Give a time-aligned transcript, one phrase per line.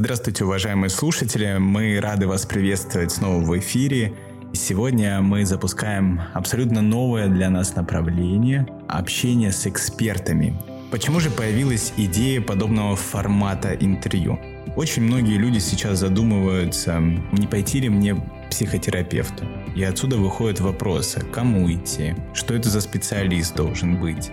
[0.00, 1.58] Здравствуйте, уважаемые слушатели.
[1.58, 4.14] Мы рады вас приветствовать снова в эфире.
[4.54, 10.58] Сегодня мы запускаем абсолютно новое для нас направление– общение с экспертами.
[10.90, 14.40] Почему же появилась идея подобного формата интервью?
[14.74, 18.16] Очень многие люди сейчас задумываются, не пойти ли мне
[18.48, 19.44] психотерапевту.
[19.76, 24.30] И отсюда выходят вопросы, кому идти, что это за специалист должен быть,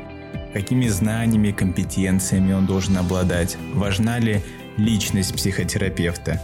[0.54, 4.42] какими знаниями, компетенциями он должен обладать, важна ли
[4.78, 6.42] личность психотерапевта.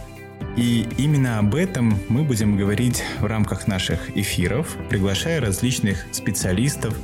[0.56, 6.96] И именно об этом мы будем говорить в рамках наших эфиров, приглашая различных специалистов,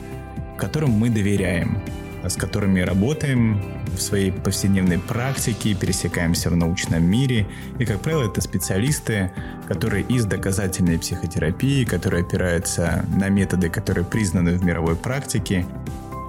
[0.57, 1.83] которым мы доверяем,
[2.23, 3.63] с которыми работаем
[3.97, 7.49] в своей повседневной практике, пересекаемся в научном мире.
[7.79, 9.33] И, как правило, это специалисты,
[9.67, 15.67] которые из доказательной психотерапии, которые опираются на методы, которые признаны в мировой практике,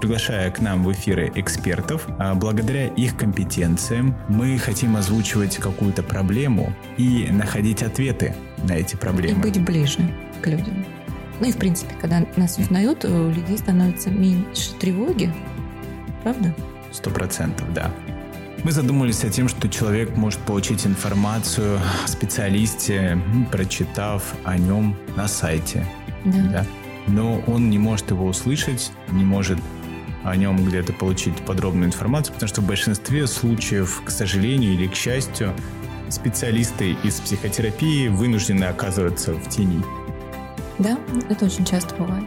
[0.02, 2.08] приглашая к нам в эфиры экспертов.
[2.18, 9.40] А благодаря их компетенциям мы хотим озвучивать какую-то проблему и находить ответы на эти проблемы.
[9.40, 10.00] И быть ближе
[10.42, 10.86] к людям.
[11.40, 15.34] Ну и, в принципе, когда нас узнают, у людей становится меньше тревоги,
[16.24, 16.54] правда?
[16.92, 17.92] Сто процентов, да.
[18.64, 23.20] Мы задумались о том, что человек может получить информацию о специалисте,
[23.52, 25.84] прочитав о нем на сайте.
[26.26, 26.42] Да.
[26.52, 26.66] да.
[27.08, 29.58] Но он не может его услышать, не может
[30.24, 34.96] о нем где-то получить подробную информацию, потому что в большинстве случаев, к сожалению или к
[34.96, 35.54] счастью,
[36.10, 39.84] специалисты из психотерапии вынуждены оказываться в тени.
[40.80, 40.98] Да,
[41.30, 42.26] это очень часто бывает.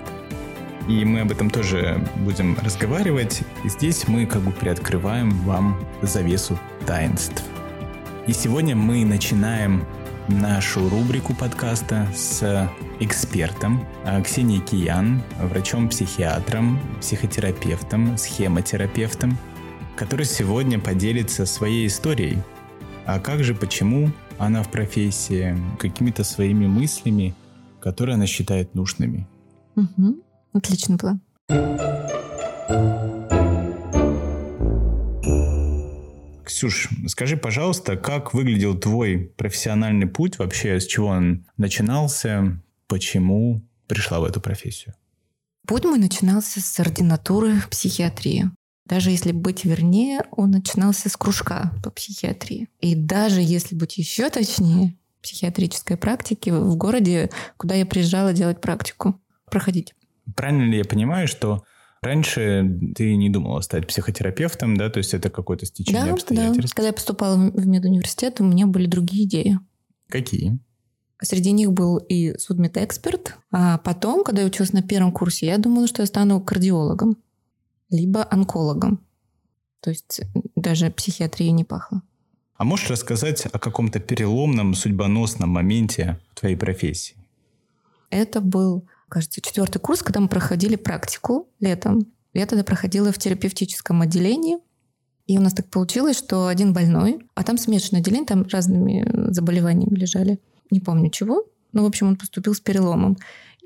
[0.89, 3.43] И мы об этом тоже будем разговаривать.
[3.65, 7.43] И здесь мы как бы приоткрываем вам завесу таинств.
[8.27, 9.85] И сегодня мы начинаем
[10.29, 13.87] нашу рубрику подкаста с экспертом
[14.25, 19.37] Ксенией Киян, врачом-психиатром, психотерапевтом, схемотерапевтом,
[19.97, 22.39] который сегодня поделится своей историей.
[23.07, 27.35] А как же, почему она в профессии, какими-то своими мыслями,
[27.81, 29.27] которые она считает нужными.
[29.77, 30.23] Угу.
[30.55, 31.21] Отличный план.
[36.45, 44.21] Ксюш, скажи, пожалуйста, как выглядел твой профессиональный путь вообще, с чего он начинался, почему пришла
[44.21, 44.95] в эту профессию?
[45.67, 48.51] Путь мой начинался с ординатуры психиатрии.
[48.87, 52.69] Даже если быть вернее, он начинался с кружка по психиатрии.
[52.81, 59.19] И даже если быть еще точнее, психиатрической практики в городе, куда я приезжала делать практику,
[59.51, 59.95] проходить.
[60.37, 61.65] Правильно ли я понимаю, что
[62.05, 64.91] Раньше ты не думала стать психотерапевтом, да?
[64.91, 66.75] То есть это какое-то стечение да, обстоятельств?
[66.75, 69.59] Да, когда я поступала в медуниверситет, у меня были другие идеи.
[70.09, 70.59] Какие?
[71.23, 73.37] Среди них был и судмедэксперт.
[73.51, 77.17] А потом, когда я училась на первом курсе, я думала, что я стану кардиологом,
[77.89, 79.01] либо онкологом.
[79.81, 80.21] То есть
[80.57, 82.03] даже психиатрия не пахло.
[82.57, 87.17] А можешь рассказать о каком-то переломном, судьбоносном моменте в твоей профессии?
[88.11, 92.13] Это был кажется, четвертый курс, когда мы проходили практику летом.
[92.33, 94.59] Я тогда проходила в терапевтическом отделении.
[95.27, 99.95] И у нас так получилось, что один больной, а там смешанное отделение, там разными заболеваниями
[99.95, 100.39] лежали.
[100.71, 101.45] Не помню чего.
[101.73, 103.17] Но, в общем, он поступил с переломом.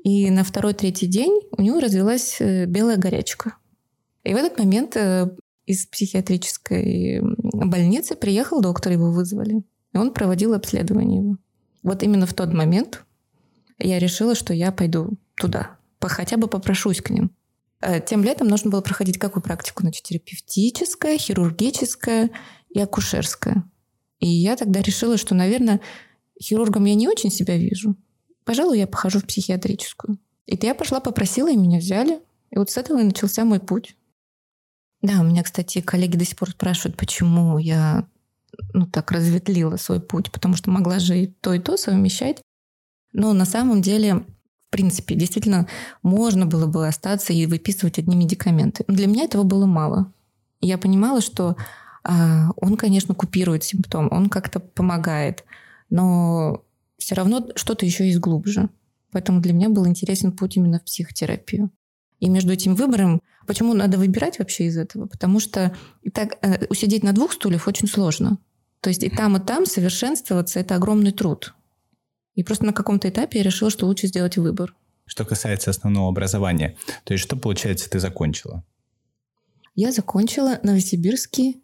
[0.03, 3.55] И на второй-третий день у него развилась э, белая горячка.
[4.23, 5.29] И в этот момент э,
[5.65, 9.63] из психиатрической больницы приехал доктор, его вызвали.
[9.93, 11.37] И он проводил обследование его.
[11.83, 13.03] Вот именно в тот момент
[13.77, 17.31] я решила, что я пойду туда, хотя бы попрошусь к ним.
[17.81, 19.81] Э, тем летом нужно было проходить какую практику?
[19.81, 22.29] Значит, терапевтическая, хирургическая
[22.69, 23.63] и акушерская.
[24.19, 25.79] И я тогда решила, что, наверное,
[26.41, 27.95] хирургом я не очень себя вижу.
[28.43, 30.19] Пожалуй, я похожу в психиатрическую.
[30.45, 32.21] И я пошла, попросила, и меня взяли.
[32.51, 33.95] И вот с этого и начался мой путь.
[35.01, 38.07] Да, у меня, кстати, коллеги до сих пор спрашивают, почему я
[38.73, 42.41] ну, так разветлила свой путь, потому что могла же и то, и то совмещать.
[43.13, 44.25] Но на самом деле
[44.69, 45.67] в принципе, действительно,
[46.03, 48.83] можно было бы остаться и выписывать одни медикаменты.
[48.87, 50.13] Но для меня этого было мало.
[50.61, 51.57] Я понимала, что
[52.03, 55.43] а, он, конечно, купирует симптом, он как-то помогает,
[55.89, 56.63] но
[56.99, 58.69] все равно что-то еще есть глубже.
[59.11, 61.71] Поэтому для меня был интересен путь именно в психотерапию.
[62.19, 65.07] И между этим выбором, почему надо выбирать вообще из этого?
[65.07, 68.37] Потому что и так э, усидеть на двух стульях очень сложно.
[68.81, 71.55] То есть и там, и там совершенствоваться– это огромный труд.
[72.35, 74.75] И просто на каком-то этапе я решила, что лучше сделать выбор.
[75.05, 78.63] Что касается основного образования, то есть что, получается, ты закончила?
[79.75, 81.63] Я закончила Новосибирский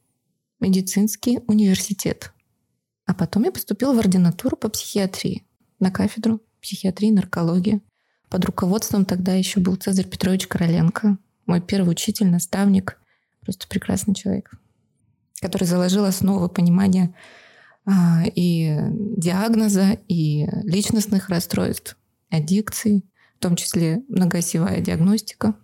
[0.59, 2.31] медицинский университет.
[3.05, 5.45] А потом я поступила в ординатуру по психиатрии
[5.79, 7.81] на кафедру психиатрии и наркологии.
[8.29, 12.99] Под руководством тогда еще был Цезарь Петрович Короленко, мой первый учитель, наставник,
[13.41, 14.51] просто прекрасный человек,
[15.41, 17.13] который заложил основы понимания
[18.35, 18.77] и
[19.17, 21.97] диагноза, и личностных расстройств,
[22.29, 23.05] аддикций,
[23.37, 25.55] в том числе многоосевая диагностика.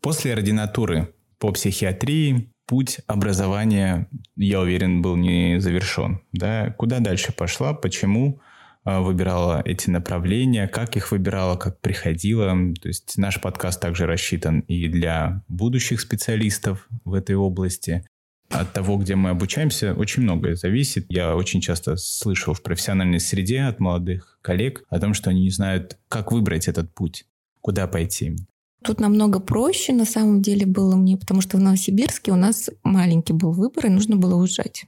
[0.00, 6.20] После ординатуры по психиатрии путь образования, я уверен, был не завершен.
[6.32, 6.74] Да?
[6.76, 7.72] Куда дальше пошла?
[7.72, 8.40] Почему
[8.84, 10.68] а, выбирала эти направления?
[10.68, 11.56] Как их выбирала?
[11.56, 12.50] Как приходила?
[12.80, 18.04] То есть наш подкаст также рассчитан и для будущих специалистов в этой области.
[18.50, 21.06] От того, где мы обучаемся, очень многое зависит.
[21.10, 25.50] Я очень часто слышу в профессиональной среде от молодых коллег о том, что они не
[25.50, 27.26] знают, как выбрать этот путь,
[27.60, 28.36] куда пойти.
[28.82, 33.32] Тут намного проще на самом деле было мне, потому что в Новосибирске у нас маленький
[33.32, 34.86] был выбор, и нужно было уезжать.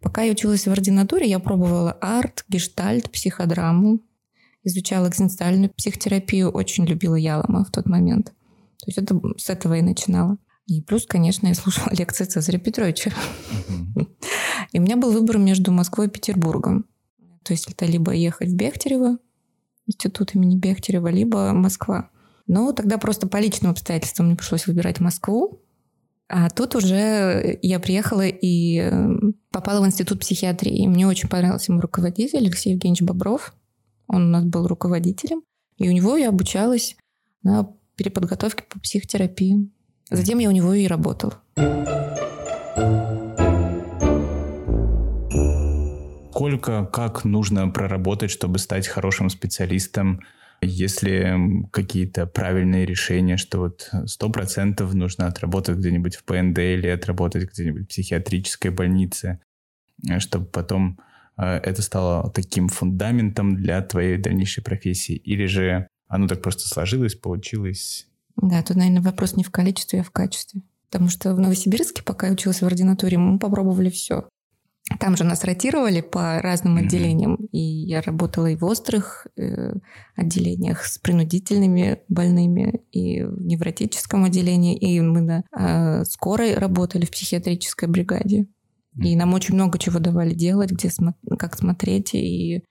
[0.00, 4.00] Пока я училась в ординатуре, я пробовала арт, гештальт, психодраму,
[4.64, 8.26] изучала экзистенциальную психотерапию, очень любила Ялома в тот момент.
[8.78, 10.36] То есть это с этого и начинала.
[10.68, 13.10] И плюс, конечно, я слушала лекции Цезаря Петровича.
[14.72, 16.84] И у меня был выбор между Москвой и Петербургом.
[17.42, 19.16] То есть это либо ехать в Бехтерево,
[19.86, 22.10] институт имени Бехтерева, либо Москва.
[22.46, 25.62] Но тогда просто по личным обстоятельствам мне пришлось выбирать Москву.
[26.28, 29.08] А тут уже я приехала и э,
[29.50, 30.86] попала в институт психиатрии.
[30.86, 33.54] Мне очень понравился мой руководитель Алексей Евгеньевич Бобров.
[34.06, 35.40] Он у нас был руководителем.
[35.78, 36.94] И у него я обучалась
[37.42, 39.70] на переподготовке по психотерапии.
[40.10, 41.34] Затем я у него и работала.
[46.30, 50.20] Сколько, как нужно проработать, чтобы стать хорошим специалистом
[50.60, 51.38] если
[51.70, 57.84] какие-то правильные решения, что вот сто процентов нужно отработать где-нибудь в ПНД или отработать где-нибудь
[57.84, 59.40] в психиатрической больнице,
[60.08, 60.98] э, чтобы потом
[61.36, 65.14] э, это стало таким фундаментом для твоей дальнейшей профессии?
[65.14, 68.08] Или же оно так просто сложилось, получилось?
[68.40, 70.62] Да, тут, наверное, вопрос не в количестве, а в качестве.
[70.90, 74.28] Потому что в Новосибирске, пока я училась в ординатуре, мы попробовали все.
[75.00, 76.86] Там же нас ротировали по разным mm-hmm.
[76.86, 77.34] отделениям.
[77.52, 79.74] И я работала и в острых э,
[80.16, 87.10] отделениях с принудительными больными, и в невротическом отделении, и мы на э, скорой работали в
[87.10, 88.46] психиатрической бригаде.
[88.96, 89.04] Mm-hmm.
[89.04, 92.62] И нам очень много чего давали делать, где смо- как смотреть, и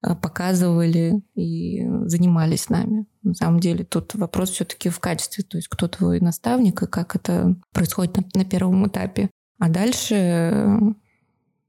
[0.00, 3.06] показывали, и занимались нами.
[3.22, 7.16] На самом деле тут вопрос все-таки в качестве, то есть кто твой наставник и как
[7.16, 9.30] это происходит на, на первом этапе.
[9.58, 10.78] А дальше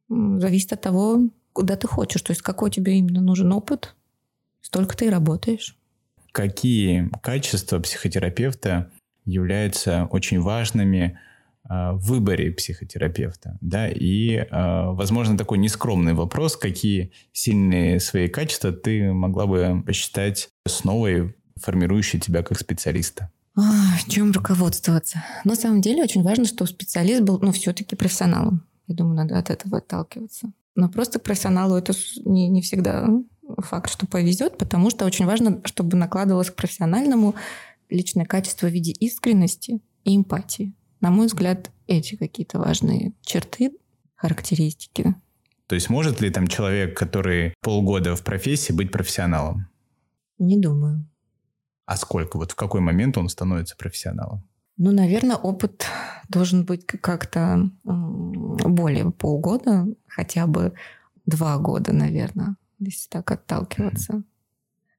[0.10, 2.22] зависит от того, куда ты хочешь.
[2.22, 3.96] То есть какой тебе именно нужен опыт,
[4.62, 5.76] столько ты и работаешь.
[6.32, 8.92] Какие качества психотерапевта
[9.26, 11.29] являются очень важными а,
[11.68, 19.14] в выборе психотерапевта, да, и, а, возможно, такой нескромный вопрос, какие сильные свои качества ты
[19.14, 23.30] могла бы посчитать основой, формирующей тебя как специалиста?
[23.56, 25.24] А, чем руководствоваться?
[25.44, 28.66] На самом деле очень важно, чтобы специалист был, ну, все-таки профессионалом.
[28.88, 30.52] Я думаю, надо от этого отталкиваться.
[30.76, 31.94] Но просто профессионалу это
[32.26, 33.08] не, не всегда
[33.58, 37.36] факт, что повезет, потому что очень важно, чтобы накладывалось к профессиональному
[37.90, 40.74] личное качество в виде искренности и эмпатии.
[41.02, 43.72] На мой взгляд, эти какие-то важные черты,
[44.16, 45.16] характеристики.
[45.68, 49.68] То есть может ли там человек, который полгода в профессии, быть профессионалом?
[50.38, 51.08] Не думаю.
[51.86, 52.38] А сколько?
[52.38, 54.44] Вот в какой момент он становится профессионалом?
[54.78, 55.86] Ну, наверное, опыт
[56.30, 60.74] должен быть как-то более полгода, хотя бы
[61.26, 64.24] два года, наверное, если так отталкиваться.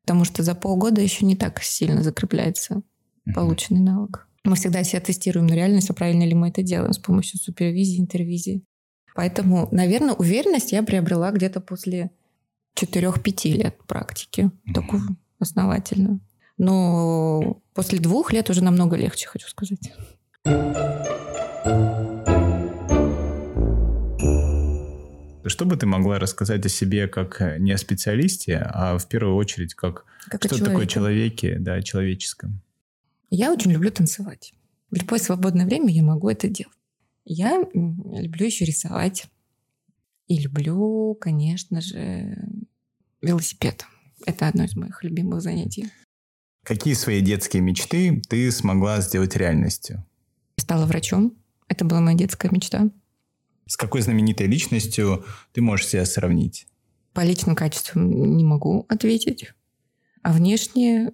[0.03, 2.83] Потому что за полгода еще не так сильно закрепляется
[3.35, 4.27] полученный навык.
[4.45, 8.01] Мы всегда себя тестируем на реальность, а правильно ли мы это делаем с помощью супервизии,
[8.01, 8.65] интервизии.
[9.15, 12.11] Поэтому, наверное, уверенность я приобрела где-то после
[12.77, 15.03] 4-5 лет практики, такую
[15.39, 16.21] основательную.
[16.57, 19.93] Но после двух лет уже намного легче, хочу сказать.
[25.47, 29.37] Что бы ты могла рассказать о себе как э, не о специалисте, а в первую
[29.37, 32.63] очередь как, как что такое человеке, да, человеческом?
[33.31, 34.53] Я очень люблю танцевать.
[34.91, 36.77] В любое свободное время я могу это делать.
[37.25, 39.27] Я люблю еще рисовать.
[40.27, 42.37] И люблю, конечно же,
[43.23, 43.85] велосипед.
[44.27, 45.91] Это одно из моих любимых занятий.
[46.65, 50.05] Какие свои детские мечты ты смогла сделать реальностью?
[50.57, 51.37] Стала врачом.
[51.69, 52.91] Это была моя детская мечта.
[53.67, 56.67] С какой знаменитой личностью ты можешь себя сравнить?
[57.13, 59.53] По личным качествам не могу ответить.
[60.23, 61.13] А внешне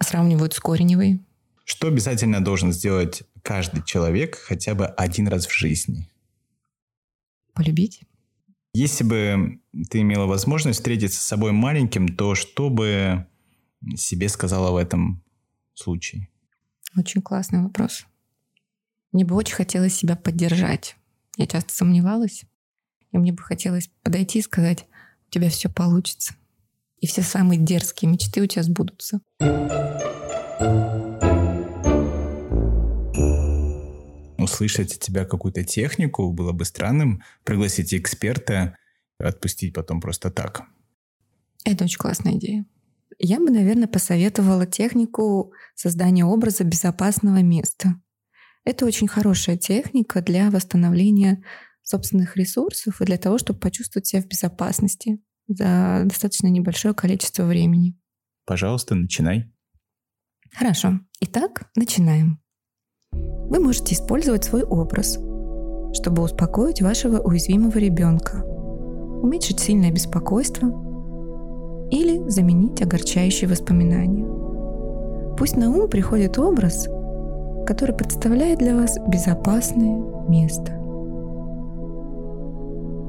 [0.00, 1.20] сравнивают с Кореневой.
[1.64, 6.08] Что обязательно должен сделать каждый человек хотя бы один раз в жизни?
[7.54, 8.02] Полюбить.
[8.72, 9.60] Если бы
[9.90, 13.26] ты имела возможность встретиться с собой маленьким, то что бы
[13.96, 15.24] себе сказала в этом
[15.74, 16.28] случае?
[16.96, 18.06] Очень классный вопрос.
[19.12, 20.96] Мне бы очень хотелось себя поддержать.
[21.36, 22.44] Я часто сомневалась.
[23.12, 24.86] И мне бы хотелось подойти и сказать,
[25.28, 26.34] у тебя все получится.
[27.06, 29.20] И все самые дерзкие мечты у тебя сбудутся.
[34.38, 37.22] Услышать от тебя какую-то технику было бы странным.
[37.44, 38.76] Пригласить эксперта,
[39.18, 40.62] отпустить потом просто так.
[41.64, 42.66] Это очень классная идея.
[43.20, 48.00] Я бы, наверное, посоветовала технику создания образа безопасного места.
[48.64, 51.44] Это очень хорошая техника для восстановления
[51.84, 57.96] собственных ресурсов и для того, чтобы почувствовать себя в безопасности за достаточно небольшое количество времени.
[58.46, 59.52] Пожалуйста, начинай.
[60.52, 61.00] Хорошо.
[61.20, 62.40] Итак, начинаем.
[63.12, 65.18] Вы можете использовать свой образ,
[65.92, 68.42] чтобы успокоить вашего уязвимого ребенка,
[69.22, 70.68] уменьшить сильное беспокойство
[71.90, 74.26] или заменить огорчающие воспоминания.
[75.36, 76.88] Пусть на ум приходит образ,
[77.66, 79.98] который представляет для вас безопасное
[80.28, 80.72] место.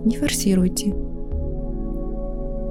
[0.06, 1.07] Не форсируйте.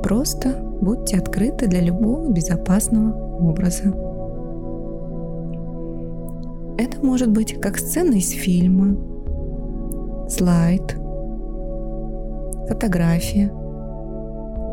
[0.07, 3.89] Просто будьте открыты для любого безопасного образа.
[6.79, 8.97] Это может быть как сцена из фильма,
[10.29, 10.97] слайд,
[12.69, 13.53] фотография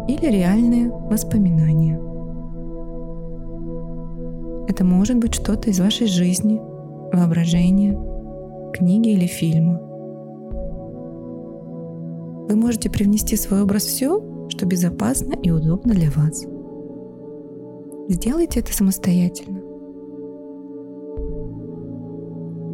[0.08, 2.00] или реальные воспоминания.
[4.68, 6.62] Это может быть что-то из вашей жизни,
[7.12, 7.98] воображения,
[8.72, 9.82] книги или фильма.
[12.48, 16.46] Вы можете привнести в свой образ все, что безопасно и удобно для вас.
[18.08, 19.62] Сделайте это самостоятельно.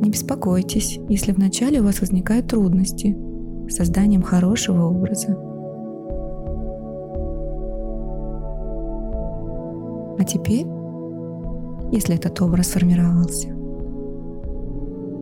[0.02, 3.18] Не беспокойтесь, если вначале у вас возникают трудности
[3.70, 5.38] с созданием хорошего образа.
[10.18, 10.68] А теперь,
[11.94, 13.48] если этот образ сформировался,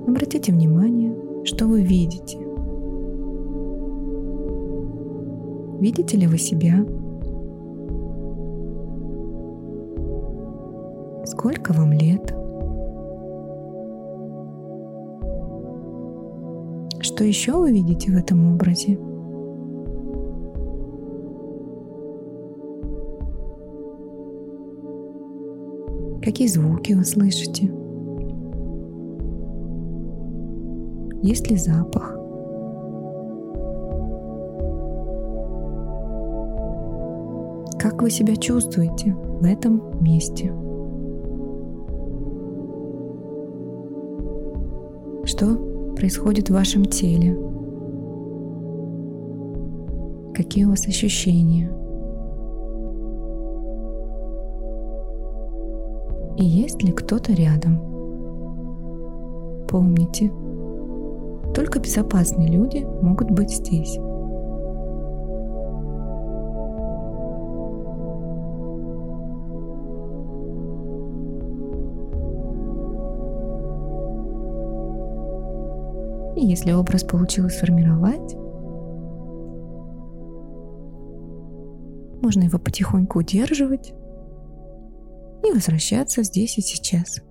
[0.08, 2.47] обратите внимание, что вы видите.
[5.80, 6.84] Видите ли вы себя?
[11.26, 12.34] Сколько вам лет?
[17.00, 18.98] Что еще вы видите в этом образе?
[26.24, 27.72] Какие звуки вы слышите?
[31.22, 32.17] Есть ли запах?
[37.90, 40.54] Как вы себя чувствуете в этом месте?
[45.24, 45.56] Что
[45.96, 47.34] происходит в вашем теле?
[50.34, 51.72] Какие у вас ощущения?
[56.36, 57.80] И есть ли кто-то рядом?
[59.70, 60.30] Помните,
[61.56, 63.98] только безопасные люди могут быть здесь.
[76.38, 78.36] И если образ получилось сформировать,
[82.22, 83.94] можно его потихоньку удерживать
[85.44, 87.22] и возвращаться здесь и сейчас.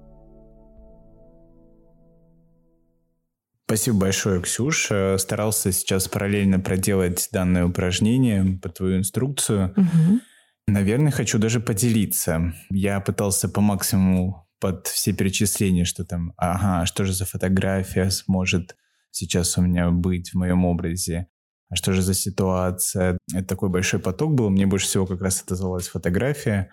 [3.67, 4.91] Спасибо большое, Ксюш.
[5.19, 9.73] Старался сейчас параллельно проделать данное упражнение по твою инструкцию.
[9.77, 10.21] Угу.
[10.69, 12.55] Наверное, хочу даже поделиться.
[12.71, 18.77] Я пытался по максимуму под все перечисления, что там, ага, что же за фотография сможет
[19.17, 21.29] сейчас у меня быть в моем образе,
[21.69, 23.19] а что же за ситуация.
[23.35, 24.51] Это такой большой поток был.
[24.51, 26.71] Мне больше всего как раз отозвалась фотография.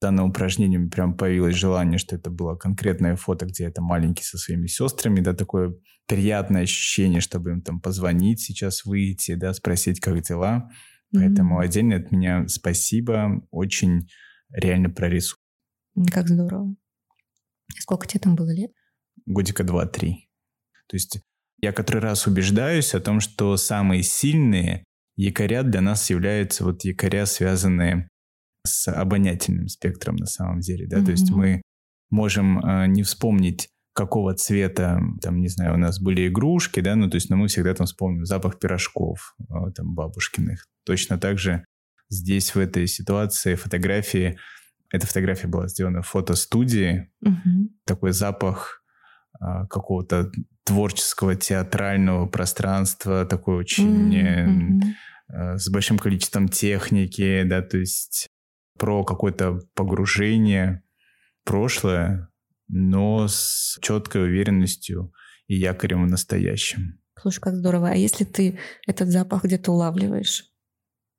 [0.00, 4.38] Данное упражнение мне прям появилось желание, что это было конкретное фото, где это маленький со
[4.38, 5.74] своими сестрами, да, такое
[6.06, 10.70] приятное ощущение, чтобы им там позвонить сейчас, выйти, да, спросить, как дела.
[11.12, 11.64] Поэтому mm-hmm.
[11.64, 14.08] отдельно от меня спасибо, очень
[14.50, 15.38] реально прорисую.
[16.10, 16.74] Как здорово.
[17.78, 18.72] Сколько тебе там было лет?
[19.26, 20.30] Годика два-три.
[20.88, 21.22] То есть
[21.62, 24.84] я который раз убеждаюсь о том, что самые сильные
[25.16, 28.08] якоря для нас являются вот якоря, связанные
[28.66, 31.04] с обонятельным спектром на самом деле, да, mm-hmm.
[31.04, 31.62] то есть мы
[32.10, 37.10] можем э, не вспомнить какого цвета, там, не знаю, у нас были игрушки, да, ну,
[37.10, 40.66] то есть, но мы всегда там вспомним запах пирожков, э, там, бабушкиных.
[40.84, 41.64] Точно так же
[42.08, 44.38] здесь, в этой ситуации, фотографии,
[44.90, 47.70] эта фотография была сделана в фотостудии, угу.
[47.84, 48.81] такой запах
[49.40, 50.30] какого-то
[50.64, 55.56] творческого театрального пространства, такой очень mm-hmm.
[55.58, 58.28] с большим количеством техники, да, то есть
[58.78, 60.82] про какое-то погружение
[61.42, 62.28] в прошлое,
[62.68, 65.12] но с четкой уверенностью
[65.46, 67.00] и якорем в настоящем.
[67.20, 67.90] Слушай, как здорово.
[67.90, 70.44] А если ты этот запах где-то улавливаешь,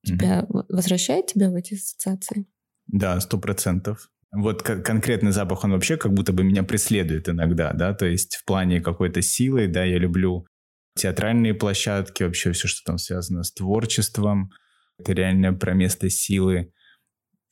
[0.03, 0.65] тебя mm-hmm.
[0.69, 2.47] возвращает тебя в эти ассоциации?
[2.87, 4.09] Да, сто процентов.
[4.35, 8.45] Вот конкретный запах, он вообще как будто бы меня преследует иногда, да, то есть в
[8.45, 10.47] плане какой-то силы, да, я люблю
[10.95, 14.49] театральные площадки, вообще все, что там связано с творчеством,
[14.97, 16.71] это реально про место силы.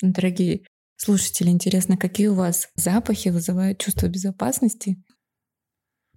[0.02, 5.04] Дорогие слушатели, интересно, какие у вас запахи вызывают чувство безопасности?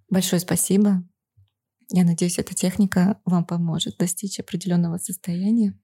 [0.08, 1.06] Большое спасибо.
[1.90, 5.78] Я надеюсь, эта техника вам поможет достичь определенного состояния.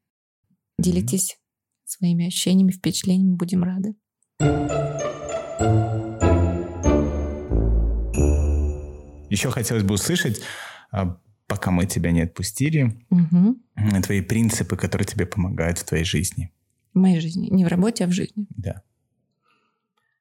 [0.78, 1.82] Делитесь mm-hmm.
[1.84, 3.94] своими ощущениями, впечатлениями, будем рады.
[9.30, 10.40] Еще хотелось бы услышать,
[10.90, 13.56] а, пока мы тебя не отпустили, угу.
[14.02, 16.52] твои принципы, которые тебе помогают в твоей жизни.
[16.94, 17.48] В моей жизни.
[17.50, 18.46] Не в работе, а в жизни.
[18.56, 18.82] Да.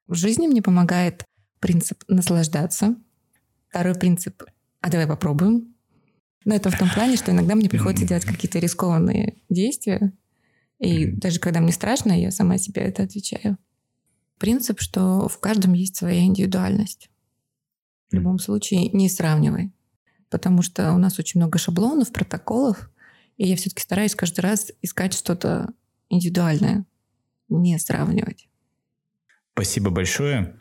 [0.06, 1.24] В жизни мне помогает
[1.58, 2.96] принцип наслаждаться.
[3.68, 4.42] Второй принцип
[4.80, 5.74] «а давай попробуем».
[6.44, 10.12] Но это в том плане, что иногда мне приходится делать какие-то рискованные действия.
[10.78, 13.58] И даже когда мне страшно, я сама себе это отвечаю
[14.40, 17.10] принцип, что в каждом есть своя индивидуальность.
[18.10, 19.70] В любом случае не сравнивай,
[20.30, 22.90] потому что у нас очень много шаблонов, протоколов,
[23.36, 25.68] и я все-таки стараюсь каждый раз искать что-то
[26.08, 26.86] индивидуальное,
[27.48, 28.48] не сравнивать.
[29.52, 30.58] Спасибо большое.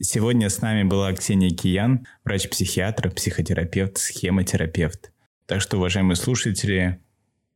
[0.00, 5.12] Сегодня с нами была Ксения Киян, врач-психиатр, психотерапевт, схемотерапевт.
[5.46, 7.00] Так что, уважаемые слушатели...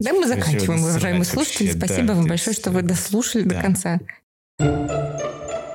[0.00, 1.71] Да, мы заканчиваем, уважаемые слушатели.
[1.71, 3.57] Спасибо да, вам большое, что вы дослушали да.
[3.57, 4.00] до конца.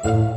[0.04, 0.37] thank